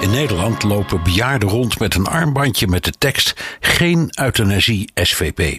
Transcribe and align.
In 0.00 0.10
Nederland 0.10 0.62
lopen 0.62 1.02
bejaarden 1.02 1.48
rond 1.48 1.78
met 1.78 1.94
een 1.94 2.06
armbandje 2.06 2.66
met 2.66 2.84
de 2.84 2.92
tekst 2.98 3.56
Geen 3.60 4.08
euthanasie 4.20 4.90
SVP. 4.94 5.58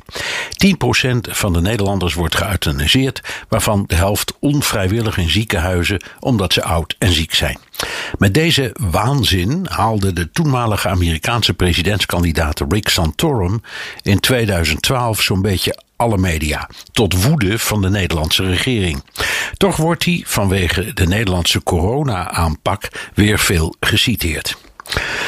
10% 0.66 1.32
van 1.32 1.54
de 1.54 1.62
Nederlanders 1.62 2.14
wordt 2.14 2.36
geëuthaniseerd, 2.36 3.22
waarvan 3.50 3.84
de 3.88 3.96
helft 3.96 4.34
onvrijwillig 4.40 5.18
in 5.18 5.30
ziekenhuizen 5.30 6.02
omdat 6.20 6.54
ze 6.54 6.64
oud 6.64 6.96
en 7.00 7.12
ziek 7.12 7.34
zijn. 7.34 7.58
Met 8.18 8.34
deze 8.34 8.76
waanzin 8.80 9.68
haalde 9.70 10.14
de 10.14 10.32
toenmalige 10.32 10.90
Amerikaanse 10.90 11.54
presidentskandidaat 11.54 12.62
Rick 12.70 12.90
Santorum 12.90 13.62
in 14.02 14.20
2012 14.20 15.22
zo'n 15.22 15.42
beetje 15.42 15.80
alle 16.02 16.18
media, 16.18 16.70
tot 16.92 17.24
woede 17.24 17.60
van 17.60 17.82
de 17.82 17.90
Nederlandse 17.90 18.46
regering. 18.46 19.04
Toch 19.58 19.76
wordt 19.76 20.06
hij 20.06 20.24
vanwege 20.26 20.94
de 20.94 21.08
Nederlandse 21.08 21.64
corona-aanpak 21.64 23.12
weer 23.14 23.40
veel 23.40 23.76
geciteerd. 23.80 24.58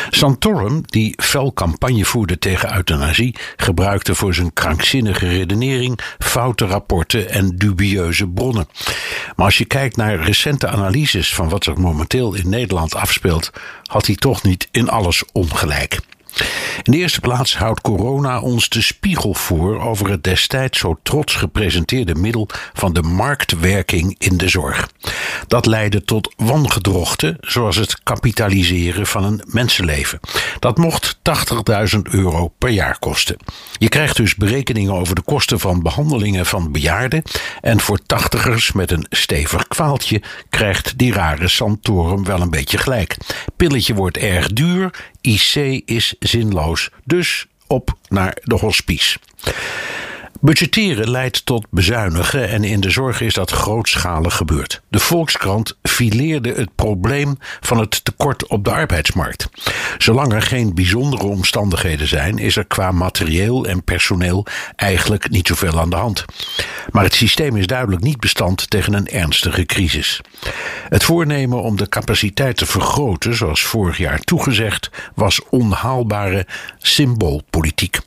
Santorum, 0.09 0.81
die 0.85 1.13
fel 1.17 1.53
campagne 1.53 2.05
voerde 2.05 2.37
tegen 2.37 2.75
euthanasie, 2.75 3.35
gebruikte 3.55 4.15
voor 4.15 4.33
zijn 4.33 4.53
krankzinnige 4.53 5.27
redenering 5.27 5.99
foute 6.19 6.65
rapporten 6.65 7.30
en 7.30 7.55
dubieuze 7.55 8.27
bronnen. 8.27 8.67
Maar 9.35 9.45
als 9.45 9.58
je 9.58 9.65
kijkt 9.65 9.95
naar 9.95 10.23
recente 10.23 10.67
analyses 10.67 11.33
van 11.33 11.49
wat 11.49 11.65
er 11.65 11.80
momenteel 11.80 12.33
in 12.33 12.49
Nederland 12.49 12.95
afspeelt, 12.95 13.52
had 13.83 14.05
hij 14.05 14.15
toch 14.15 14.43
niet 14.43 14.67
in 14.71 14.89
alles 14.89 15.23
ongelijk. 15.31 15.99
In 16.83 16.91
de 16.91 16.97
eerste 16.97 17.19
plaats 17.19 17.57
houdt 17.57 17.81
corona 17.81 18.39
ons 18.39 18.69
de 18.69 18.81
spiegel 18.81 19.33
voor 19.33 19.81
over 19.81 20.09
het 20.09 20.23
destijds 20.23 20.80
zo 20.80 20.99
trots 21.03 21.35
gepresenteerde 21.35 22.15
middel 22.15 22.49
van 22.73 22.93
de 22.93 23.02
marktwerking 23.02 24.15
in 24.17 24.38
de 24.38 24.49
zorg. 24.49 24.89
Dat 25.47 25.65
leidde 25.65 26.03
tot 26.03 26.33
wangedrochten, 26.38 27.38
zoals 27.41 27.75
het 27.75 28.03
kapitaliseren 28.03 29.07
van 29.07 29.23
een 29.23 29.41
mensenleven. 29.45 30.19
Dat 30.59 30.77
mocht 30.77 31.17
80.000 31.95 31.99
euro 32.02 32.47
per 32.57 32.69
jaar 32.69 32.99
kosten. 32.99 33.37
Je 33.77 33.89
krijgt 33.89 34.17
dus 34.17 34.35
berekeningen 34.35 34.93
over 34.93 35.15
de 35.15 35.21
kosten 35.21 35.59
van 35.59 35.81
behandelingen 35.81 36.45
van 36.45 36.71
bejaarden. 36.71 37.23
En 37.61 37.80
voor 37.80 37.99
tachtigers 38.05 38.71
met 38.71 38.91
een 38.91 39.05
stevig 39.09 39.67
kwaaltje 39.67 40.21
krijgt 40.49 40.97
die 40.97 41.13
rare 41.13 41.47
Santorum 41.47 42.23
wel 42.23 42.41
een 42.41 42.49
beetje 42.49 42.77
gelijk. 42.77 43.17
Pilletje 43.58 43.93
wordt 43.93 44.17
erg 44.17 44.47
duur, 44.47 44.93
IC 45.21 45.81
is 45.85 46.15
zinloos. 46.19 46.62
Dus 47.03 47.47
op 47.67 47.97
naar 48.09 48.38
de 48.44 48.56
hospice. 48.56 49.19
Budgetteren 50.45 51.09
leidt 51.09 51.45
tot 51.45 51.66
bezuinigen 51.69 52.49
en 52.49 52.63
in 52.63 52.80
de 52.80 52.89
zorg 52.89 53.22
is 53.22 53.33
dat 53.33 53.52
grootschalig 53.52 54.36
gebeurd. 54.36 54.81
De 54.89 54.99
Volkskrant 54.99 55.77
fileerde 55.83 56.53
het 56.53 56.75
probleem 56.75 57.38
van 57.61 57.80
het 57.80 58.05
tekort 58.05 58.47
op 58.47 58.64
de 58.64 58.71
arbeidsmarkt. 58.71 59.49
Zolang 59.97 60.33
er 60.33 60.41
geen 60.41 60.75
bijzondere 60.75 61.23
omstandigheden 61.23 62.08
zijn, 62.08 62.38
is 62.38 62.55
er 62.55 62.66
qua 62.66 62.91
materieel 62.91 63.66
en 63.66 63.83
personeel 63.83 64.45
eigenlijk 64.75 65.30
niet 65.30 65.47
zoveel 65.47 65.80
aan 65.80 65.89
de 65.89 65.95
hand. 65.95 66.25
Maar 66.91 67.03
het 67.03 67.14
systeem 67.14 67.58
is 67.58 67.67
duidelijk 67.67 68.02
niet 68.04 68.20
bestand 68.20 68.70
tegen 68.70 68.93
een 68.93 69.08
ernstige 69.08 69.65
crisis. 69.65 70.21
Het 70.89 71.04
voornemen 71.04 71.61
om 71.61 71.75
de 71.75 71.89
capaciteit 71.89 72.58
te 72.58 72.65
vergroten, 72.65 73.36
zoals 73.36 73.64
vorig 73.64 73.98
jaar 73.98 74.20
toegezegd, 74.20 74.89
was 75.15 75.42
onhaalbare 75.49 76.48
symboolpolitiek. 76.77 77.99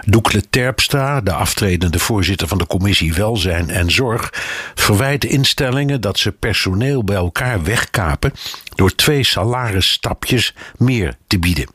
Doekle 0.00 0.42
Terpstra, 0.50 1.20
de 1.20 1.32
aftredende 1.32 1.98
voorzitter 1.98 2.48
van 2.48 2.58
de 2.58 2.66
commissie 2.66 3.14
Welzijn 3.14 3.70
en 3.70 3.90
Zorg, 3.90 4.30
verwijt 4.74 5.24
instellingen 5.24 6.00
dat 6.00 6.18
ze 6.18 6.32
personeel 6.32 7.04
bij 7.04 7.16
elkaar 7.16 7.62
wegkapen 7.62 8.32
door 8.74 8.94
twee 8.94 9.24
salarisstapjes 9.24 10.54
meer 10.76 11.16
te 11.26 11.38
bieden. 11.38 11.66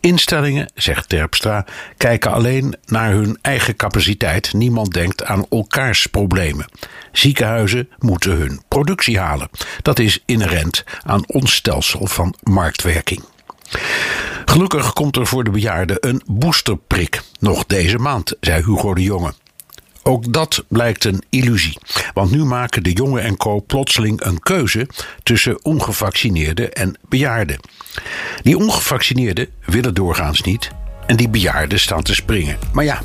Instellingen, 0.00 0.70
zegt 0.74 1.08
Terpstra, 1.08 1.66
kijken 1.96 2.32
alleen 2.32 2.76
naar 2.86 3.10
hun 3.10 3.38
eigen 3.42 3.76
capaciteit. 3.76 4.52
Niemand 4.52 4.92
denkt 4.92 5.24
aan 5.24 5.46
elkaars 5.50 6.06
problemen. 6.06 6.66
Ziekenhuizen 7.12 7.88
moeten 7.98 8.36
hun 8.36 8.62
productie 8.68 9.18
halen. 9.18 9.50
Dat 9.82 9.98
is 9.98 10.22
inherent 10.26 10.84
aan 11.02 11.28
ons 11.28 11.54
stelsel 11.54 12.06
van 12.06 12.34
marktwerking. 12.42 13.33
Gelukkig 14.54 14.92
komt 14.92 15.16
er 15.16 15.26
voor 15.26 15.44
de 15.44 15.50
bejaarden 15.50 15.96
een 16.00 16.22
boosterprik. 16.26 17.22
Nog 17.40 17.66
deze 17.66 17.98
maand, 17.98 18.36
zei 18.40 18.64
Hugo 18.64 18.94
de 18.94 19.02
Jonge. 19.02 19.34
Ook 20.02 20.32
dat 20.32 20.64
blijkt 20.68 21.04
een 21.04 21.22
illusie. 21.28 21.78
Want 22.12 22.30
nu 22.30 22.44
maken 22.44 22.82
de 22.82 22.92
jongen 22.92 23.22
en 23.22 23.36
co 23.36 23.60
plotseling 23.66 24.24
een 24.24 24.40
keuze 24.40 24.88
tussen 25.22 25.64
ongevaccineerden 25.64 26.72
en 26.72 26.98
bejaarden. 27.08 27.60
Die 28.42 28.56
ongevaccineerden 28.56 29.48
willen 29.64 29.94
doorgaans 29.94 30.40
niet 30.40 30.70
en 31.06 31.16
die 31.16 31.28
bejaarden 31.28 31.80
staan 31.80 32.02
te 32.02 32.14
springen. 32.14 32.58
Maar 32.72 32.84
ja, 32.84 33.02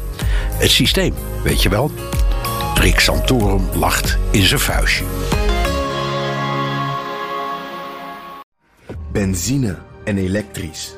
het 0.53 0.71
systeem, 0.71 1.13
weet 1.43 1.63
je 1.63 1.69
wel. 1.69 1.91
Rick 2.73 2.99
Santorum 2.99 3.69
lacht 3.73 4.17
in 4.31 4.43
zijn 4.43 4.59
vuistje. 4.59 5.03
Benzine 9.11 9.77
en 10.03 10.17
elektrisch. 10.17 10.97